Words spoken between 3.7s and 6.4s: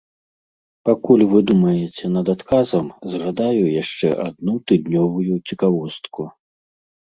яшчэ адну тыднёвую цікавостку.